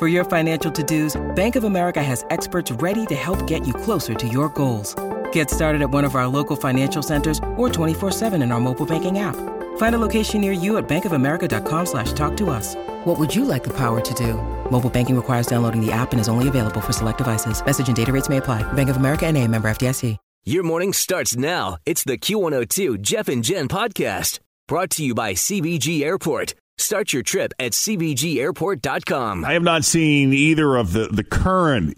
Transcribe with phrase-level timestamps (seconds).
[0.00, 4.12] For your financial to-dos, Bank of America has experts ready to help get you closer
[4.14, 4.96] to your goals.
[5.30, 9.20] Get started at one of our local financial centers or 24-7 in our mobile banking
[9.20, 9.36] app.
[9.76, 12.74] Find a location near you at bankofamerica.com slash talk to us.
[13.04, 14.34] What would you like the power to do?
[14.68, 17.64] Mobile banking requires downloading the app and is only available for select devices.
[17.64, 18.64] Message and data rates may apply.
[18.72, 20.16] Bank of America and a member FDIC.
[20.46, 21.78] Your morning starts now.
[21.86, 26.52] It's the Q102 Jeff and Jen podcast brought to you by CVG Airport.
[26.76, 29.44] Start your trip at CVGAirport.com.
[29.44, 31.96] I have not seen either of the, the current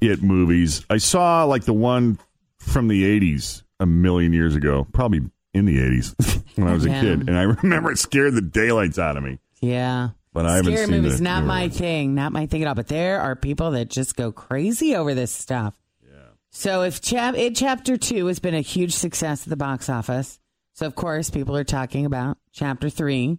[0.00, 0.84] It movies.
[0.90, 2.18] I saw like the one
[2.58, 5.20] from the 80s a million years ago, probably
[5.54, 7.28] in the 80s when I was a kid.
[7.28, 9.38] And I remember it scared the daylights out of me.
[9.60, 10.10] Yeah.
[10.32, 11.78] But I haven't Scary seen movies, the not my ones.
[11.78, 12.74] thing, not my thing at all.
[12.74, 15.74] But there are people that just go crazy over this stuff.
[16.04, 16.18] Yeah.
[16.50, 20.38] So if chap it chapter two has been a huge success at the box office,
[20.74, 23.38] so of course people are talking about chapter three.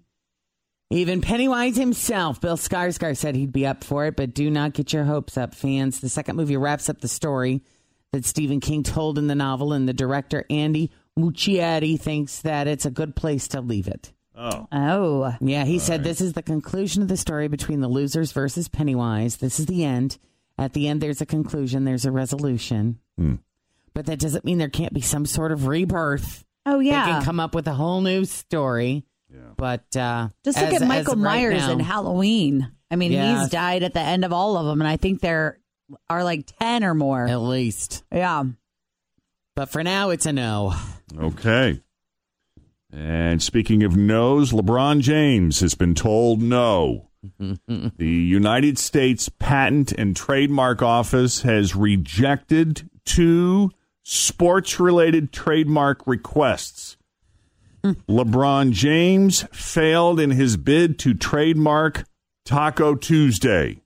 [0.91, 4.91] Even Pennywise himself, Bill Skarsgård, said he'd be up for it, but do not get
[4.91, 5.99] your hopes up, fans.
[5.99, 7.61] The second movie wraps up the story
[8.11, 12.85] that Stephen King told in the novel, and the director Andy Muschietti thinks that it's
[12.85, 14.11] a good place to leave it.
[14.35, 14.67] Oh.
[14.71, 15.35] Oh.
[15.41, 19.37] Yeah, he said this is the conclusion of the story between the losers versus Pennywise.
[19.37, 20.17] This is the end.
[20.57, 22.99] At the end, there's a conclusion, there's a resolution.
[23.17, 23.35] Hmm.
[23.93, 26.45] But that doesn't mean there can't be some sort of rebirth.
[26.65, 27.05] Oh yeah.
[27.05, 29.05] They can come up with a whole new story.
[29.57, 32.71] But uh, Just look as- at Michael of right Myers now- in Halloween.
[32.91, 33.41] I mean, Yeah.
[33.41, 35.59] he's died at the end of all of them, and I think there
[36.09, 37.27] are like ten or more.
[37.27, 38.03] At least.
[38.11, 38.43] Yeah.
[39.55, 40.73] But for now, it's a no.
[41.17, 41.81] Okay.
[42.91, 47.09] And speaking of no's, LeBron James has been told no.
[47.37, 47.59] the
[47.99, 53.69] United States Patent and Trademark Office has rejected two
[54.03, 56.78] sports related trademark requests.
[57.83, 62.05] LeBron James failed in his bid to trademark
[62.45, 63.81] Taco Tuesday.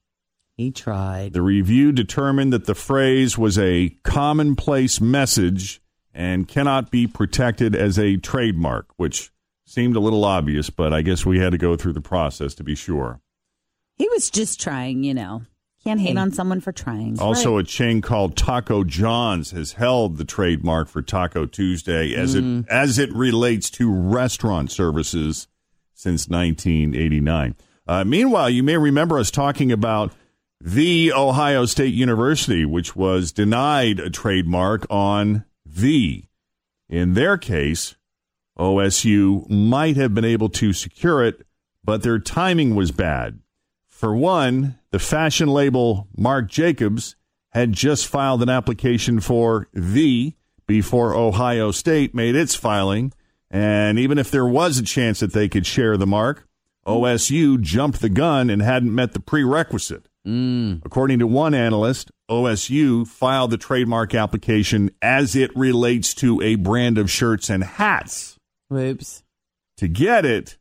[0.55, 1.33] He tried.
[1.33, 5.81] The review determined that the phrase was a commonplace message
[6.13, 9.31] and cannot be protected as a trademark, which
[9.65, 12.63] seemed a little obvious, but I guess we had to go through the process to
[12.63, 13.19] be sure.
[13.97, 15.43] He was just trying, you know.
[15.83, 17.19] Can't hate on someone for trying.
[17.19, 22.65] Also, a chain called Taco John's has held the trademark for Taco Tuesday as it
[22.69, 25.49] as it relates to restaurant services
[25.93, 27.55] since 1989.
[27.85, 30.13] Uh, meanwhile, you may remember us talking about
[30.61, 36.23] the Ohio State University, which was denied a trademark on the.
[36.87, 37.95] In their case,
[38.57, 41.45] OSU might have been able to secure it,
[41.83, 43.39] but their timing was bad.
[43.93, 47.15] For one, the fashion label Marc Jacobs
[47.51, 50.33] had just filed an application for the
[50.67, 53.13] before Ohio State made its filing.
[53.49, 56.47] And even if there was a chance that they could share the mark,
[56.85, 60.09] OSU jumped the gun and hadn't met the prerequisite.
[60.27, 60.81] Mm.
[60.83, 66.97] According to one analyst, OSU filed the trademark application as it relates to a brand
[66.97, 68.37] of shirts and hats
[68.69, 69.23] Whoops.
[69.77, 70.57] to get it,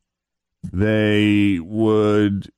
[0.62, 2.52] they would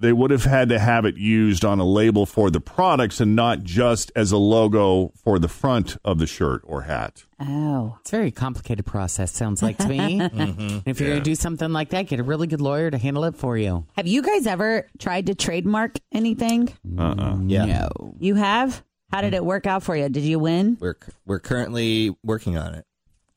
[0.00, 3.34] they would have had to have it used on a label for the products and
[3.34, 7.24] not just as a logo for the front of the shirt or hat.
[7.40, 7.96] Oh.
[8.00, 10.20] It's a very complicated process, sounds like to me.
[10.20, 10.88] And mm-hmm.
[10.88, 13.24] if you're going to do something like that, get a really good lawyer to handle
[13.24, 13.86] it for you.
[13.96, 16.68] Have you guys ever tried to trademark anything?
[16.98, 17.14] Uh-uh.
[17.14, 17.64] Mm, yeah.
[17.64, 18.14] No.
[18.20, 18.84] You have?
[19.10, 20.08] How did it work out for you?
[20.08, 20.76] Did you win?
[20.80, 22.84] We're we're currently working on it.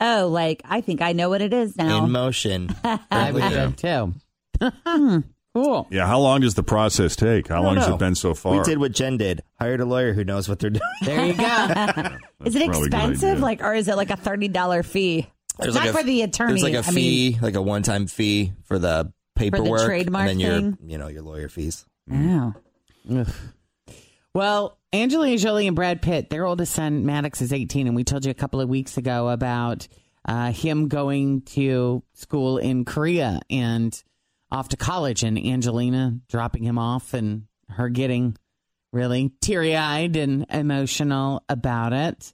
[0.02, 2.04] Oh, like I think I know what it is now.
[2.04, 2.76] In motion.
[2.84, 3.50] I would Yeah.
[3.50, 4.14] have too.
[4.86, 5.20] Hmm.
[5.54, 5.88] Cool.
[5.92, 7.48] Yeah, how long does the process take?
[7.48, 7.96] How long don't has know.
[7.96, 8.58] it been so far?
[8.58, 9.42] We did what Jen did.
[9.60, 10.82] Hired a lawyer who knows what they're doing.
[11.04, 11.44] There you go.
[12.46, 13.30] is it probably a good expensive?
[13.30, 13.42] idea.
[13.42, 15.28] Like, or is it like a thirty dollar fee?
[15.60, 16.54] There's Not like a- for the attorney.
[16.62, 20.40] There's like a I mean, fee, like a one-time fee for the paperwork, trademark and
[20.40, 20.78] then your, thing?
[20.86, 21.86] you know, your lawyer fees.
[22.12, 22.54] oh.
[24.34, 28.24] Well, Angelina Jolie and Brad Pitt, their oldest son Maddox is 18, and we told
[28.26, 29.88] you a couple of weeks ago about
[30.26, 34.02] uh, him going to school in Korea and
[34.52, 38.38] off to college, and Angelina dropping him off, and her getting
[38.92, 42.34] really teary eyed and emotional about it.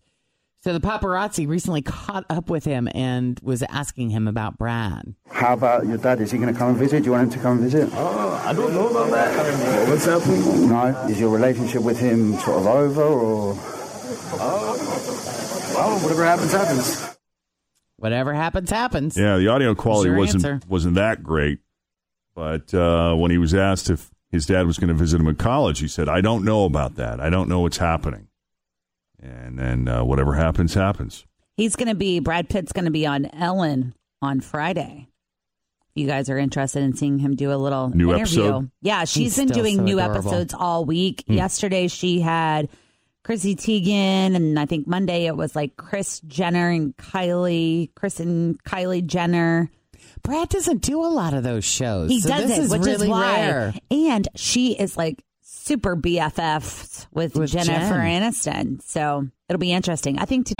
[0.64, 5.14] So the paparazzi recently caught up with him and was asking him about Brad.
[5.30, 6.19] How about your dad?
[6.19, 7.00] Is he going to come and visit?
[7.00, 7.90] Do you want him to come and visit?
[7.94, 9.88] Oh, I don't know about that.
[9.90, 10.70] What's happening?
[10.70, 10.88] No.
[11.08, 13.56] Is your relationship with him sort of over, or
[14.40, 17.18] oh, Well, whatever happens, happens.
[17.98, 19.18] Whatever happens, happens.
[19.18, 20.68] Yeah, the audio quality wasn't answer.
[20.68, 21.60] wasn't that great.
[22.38, 25.38] But uh, when he was asked if his dad was going to visit him in
[25.38, 27.19] college, he said, "I don't know about that.
[27.19, 28.28] I don't know what's happening."
[29.19, 31.25] And then uh, whatever happens, happens.
[31.56, 35.07] He's going to be, Brad Pitt's going to be on Ellen on Friday.
[35.89, 38.44] If you guys are interested in seeing him do a little New interview.
[38.44, 38.72] episode?
[38.84, 40.30] Yeah, she's He's been doing so new adorable.
[40.30, 41.24] episodes all week.
[41.25, 41.34] Hmm.
[41.34, 42.69] Yesterday she had
[43.24, 48.63] Chrissy Teigen, and I think Monday it was like Kris Jenner and Kylie, Kris and
[48.63, 49.72] Kylie Jenner.
[50.27, 52.09] Brad doesn't do a lot of those shows.
[52.09, 53.39] He so does this it, is which really is why.
[53.39, 53.74] rare.
[53.89, 58.24] And she is like super BFFs with, With Jennifer Jen.
[58.24, 58.81] Aniston.
[58.81, 60.19] So it'll be interesting.
[60.19, 60.56] I think to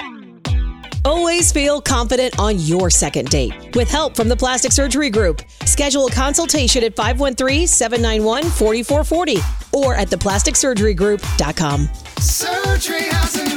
[1.04, 3.76] Always feel confident on your second date.
[3.76, 11.90] With help from the Plastic Surgery Group, schedule a consultation at 513-791-4440 or at theplasticsurgerygroup.com.
[12.20, 13.57] Surgery has an art.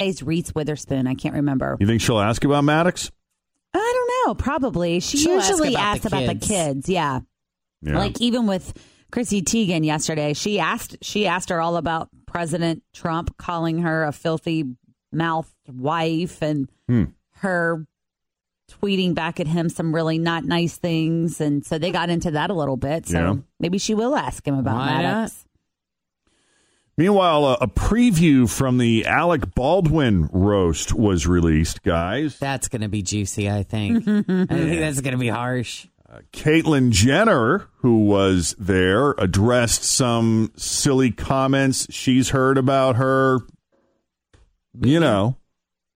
[0.00, 1.06] Is Reese Witherspoon.
[1.06, 1.76] I can't remember.
[1.80, 3.10] You think she'll ask about Maddox?
[3.72, 4.34] I don't know.
[4.34, 5.00] Probably.
[5.00, 6.46] She She'll ask usually about asks the about the kids.
[6.48, 6.88] kids.
[6.88, 7.20] Yeah.
[7.82, 7.98] Yeah.
[7.98, 8.72] Like even with
[9.12, 14.12] Chrissy Teigen yesterday, she asked she asked her all about President Trump calling her a
[14.12, 14.64] filthy
[15.12, 17.04] mouthed wife and Hmm.
[17.36, 17.86] her
[18.70, 22.50] tweeting back at him some really not nice things and so they got into that
[22.50, 23.06] a little bit.
[23.06, 23.34] So Yeah.
[23.60, 25.44] maybe she will ask him about Why Maddox.
[26.96, 32.38] Meanwhile, a, a preview from the Alec Baldwin roast was released, guys.
[32.38, 34.06] That's going to be juicy, I think.
[34.08, 34.48] I think
[34.80, 35.86] that's going to be harsh.
[36.08, 43.40] Uh, Caitlyn Jenner, who was there, addressed some silly comments she's heard about her,
[44.80, 45.36] you know,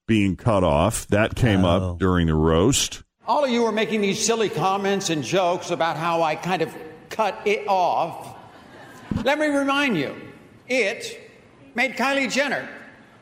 [0.09, 1.07] being cut off.
[1.09, 1.93] That came Oh.
[1.93, 3.05] up during the roast.
[3.27, 6.75] All of you are making these silly comments and jokes about how I kind of
[7.11, 8.35] cut it off.
[9.23, 10.17] Let me remind you,
[10.69, 11.21] it
[11.75, 12.69] made Kylie Jenner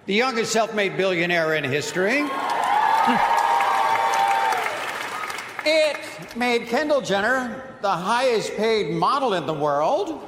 [0.06, 2.25] the youngest self made billionaire in history.
[5.69, 5.98] It
[6.37, 10.25] made Kendall Jenner the highest paid model in the world.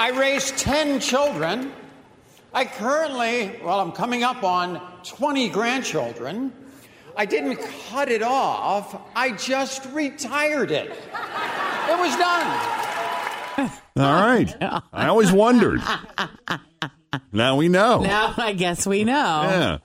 [0.00, 1.72] I raised 10 children.
[2.52, 6.52] I currently, well, I'm coming up on 20 grandchildren.
[7.16, 7.58] I didn't
[7.88, 10.90] cut it off, I just retired it.
[10.90, 12.87] It was done.
[13.98, 14.54] All right.
[14.92, 15.80] I always wondered.
[17.32, 18.00] Now we know.
[18.00, 19.12] Now I guess we know.
[19.14, 19.78] Yeah.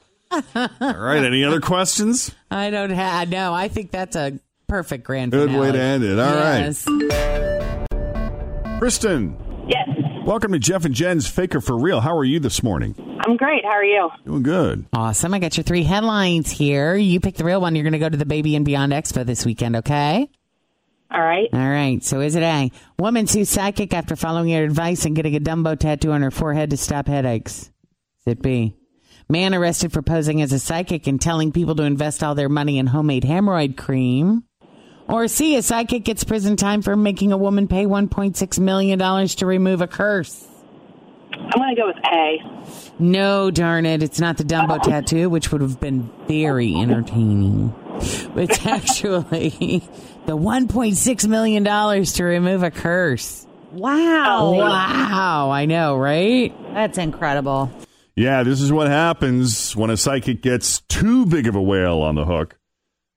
[0.56, 1.24] All right.
[1.24, 2.33] Any other questions?
[2.51, 3.30] I don't have.
[3.30, 5.68] No, I think that's a perfect grand Good finale.
[5.68, 6.19] way to end it.
[6.19, 6.60] All right.
[6.60, 6.86] yes.
[8.80, 9.38] Kristen,
[9.68, 9.88] Yes,
[10.25, 12.01] welcome to Jeff and Jen's Faker for Real.
[12.01, 12.95] How are you this morning?
[13.25, 13.63] I'm great.
[13.63, 14.10] How are you?
[14.25, 14.86] Doing good.
[14.92, 15.33] Awesome.
[15.33, 16.94] I got your three headlines here.
[16.95, 17.75] You pick the real one.
[17.75, 20.30] You're going to go to the Baby and Beyond Expo this weekend, okay?
[21.13, 21.50] All right.
[21.54, 22.04] All right.
[22.04, 22.71] So is it A?
[22.98, 26.71] Woman sues psychic after following your advice and getting a Dumbo tattoo on her forehead
[26.71, 27.69] to stop headaches.
[28.25, 28.75] Is it B?
[29.29, 32.77] Man arrested for posing as a psychic and telling people to invest all their money
[32.79, 34.43] in homemade hemorrhoid cream.
[35.08, 35.55] Or C?
[35.55, 39.88] A psychic gets prison time for making a woman pay $1.6 million to remove a
[39.88, 40.48] curse.
[41.34, 42.94] I'm going to go with A.
[43.00, 44.04] No, darn it.
[44.04, 47.74] It's not the Dumbo tattoo, which would have been very entertaining.
[48.36, 49.84] It's actually
[50.25, 53.46] the $1.6 million to remove a curse.
[53.72, 54.40] Wow.
[54.40, 55.50] Oh, wow.
[55.52, 56.54] I know, right?
[56.74, 57.72] That's incredible.
[58.16, 62.13] Yeah, this is what happens when a psychic gets too big of a whale on
[62.16, 62.58] the hook.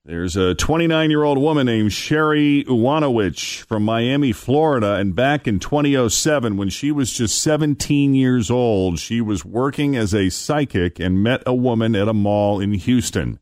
[0.07, 4.93] There's a 29 year old woman named Sherry Uwanawich from Miami, Florida.
[4.93, 10.15] And back in 2007, when she was just 17 years old, she was working as
[10.15, 13.39] a psychic and met a woman at a mall in Houston.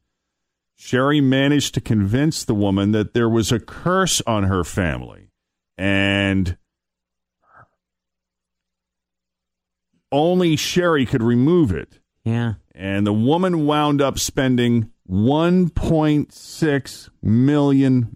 [0.75, 5.29] Sherry managed to convince the woman that there was a curse on her family.
[5.77, 6.57] And
[10.11, 11.99] only Sherry could remove it.
[12.23, 12.53] Yeah.
[12.73, 18.15] And the woman wound up spending $1.6 million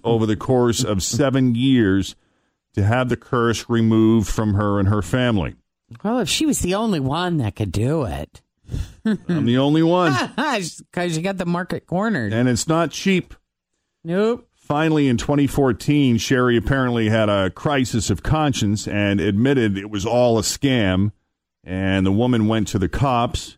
[0.04, 2.16] over the course of seven years
[2.74, 5.54] to have the curse removed from her and her family.
[6.02, 8.40] Well, if she was the only one that could do it.
[9.04, 10.12] I'm the only one.
[10.36, 12.32] Because you got the market cornered.
[12.32, 13.34] And it's not cheap.
[14.04, 14.46] Nope.
[14.54, 20.38] Finally, in 2014, Sherry apparently had a crisis of conscience and admitted it was all
[20.38, 21.12] a scam.
[21.64, 23.56] And the woman went to the cops.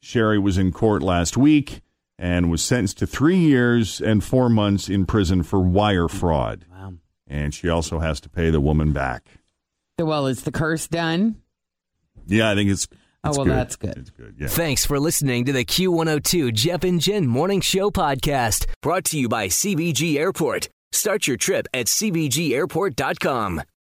[0.00, 1.80] Sherry was in court last week
[2.22, 6.64] and was sentenced to three years and four months in prison for wire fraud.
[6.70, 6.94] Wow.
[7.26, 9.26] And she also has to pay the woman back.
[9.98, 11.42] Well, is the curse done?
[12.26, 12.86] Yeah, I think it's.
[13.24, 13.54] Oh, well, good.
[13.54, 13.98] that's good.
[13.98, 14.36] It's good.
[14.38, 14.46] Yeah.
[14.48, 19.28] Thanks for listening to the Q102 Jeff and Jen Morning Show podcast, brought to you
[19.28, 20.68] by CVG Airport.
[20.92, 23.62] Start your trip at CVGAirport.com.